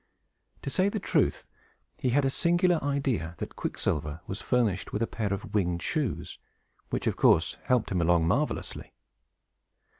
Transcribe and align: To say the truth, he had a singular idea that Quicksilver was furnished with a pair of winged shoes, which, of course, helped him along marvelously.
To 0.63 0.71
say 0.71 0.89
the 0.89 0.99
truth, 0.99 1.47
he 1.95 2.09
had 2.09 2.25
a 2.25 2.31
singular 2.31 2.83
idea 2.83 3.35
that 3.37 3.55
Quicksilver 3.55 4.21
was 4.25 4.41
furnished 4.41 4.91
with 4.91 5.03
a 5.03 5.05
pair 5.05 5.31
of 5.31 5.53
winged 5.53 5.83
shoes, 5.83 6.39
which, 6.89 7.05
of 7.05 7.17
course, 7.17 7.57
helped 7.65 7.91
him 7.91 8.01
along 8.01 8.27
marvelously. 8.27 8.93